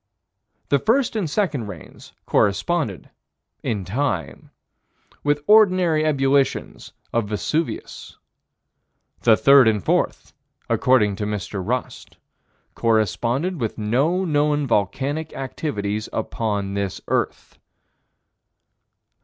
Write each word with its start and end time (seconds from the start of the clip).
The 0.69 0.79
first 0.79 1.15
and 1.15 1.29
second 1.29 1.67
rains 1.67 2.11
corresponded, 2.25 3.11
in 3.61 3.85
time, 3.85 4.49
with 5.23 5.43
ordinary 5.45 6.03
ebullitions 6.03 6.93
of 7.13 7.29
Vesuvius. 7.29 8.17
The 9.21 9.37
third 9.37 9.67
and 9.67 9.83
fourth, 9.85 10.33
according 10.67 11.17
to 11.17 11.27
Mr. 11.27 11.63
Rust, 11.63 12.17
corresponded 12.73 13.61
with 13.61 13.77
no 13.77 14.25
known 14.25 14.65
volcanic 14.65 15.33
activities 15.33 16.09
upon 16.11 16.73
this 16.73 16.99
earth. 17.07 17.59